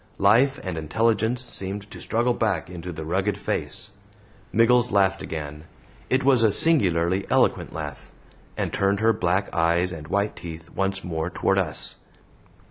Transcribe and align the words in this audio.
Life 0.17 0.59
and 0.63 0.79
intelligence 0.79 1.43
seemed 1.53 1.91
to 1.91 2.01
struggle 2.01 2.33
back 2.33 2.71
into 2.71 2.91
the 2.91 3.05
rugged 3.05 3.37
face. 3.37 3.91
Miggles 4.51 4.89
laughed 4.89 5.21
again 5.21 5.65
it 6.09 6.23
was 6.23 6.41
a 6.41 6.51
singularly 6.51 7.23
eloquent 7.29 7.71
laugh 7.71 8.09
and 8.57 8.73
turned 8.73 8.99
her 8.99 9.13
black 9.13 9.53
eyes 9.53 9.91
and 9.91 10.07
white 10.07 10.35
teeth 10.35 10.71
once 10.71 11.03
more 11.03 11.29
toward 11.29 11.59
us. 11.59 11.97